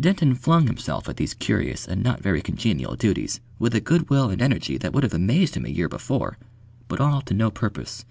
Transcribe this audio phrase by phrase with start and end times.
[0.00, 4.30] Denton flung himself at these curious and not very congenial duties with a good will
[4.30, 6.38] and energy that would have amazed him a year before;
[6.88, 8.06] but all to no purpose.